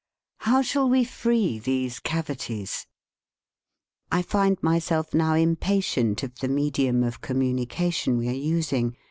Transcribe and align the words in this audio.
How 0.39 0.63
shall 0.63 0.89
we 0.89 1.03
free 1.03 1.59
these 1.59 1.99
cavities? 1.99 2.87
I 4.11 4.23
find 4.23 4.57
myself 4.63 5.13
now 5.13 5.35
impatient 5.35 6.23
of 6.23 6.39
the 6.39 6.47
medium 6.47 7.03
of 7.03 7.21
communication 7.21 8.17
we 8.17 8.27
are 8.27 8.31
using. 8.31 8.97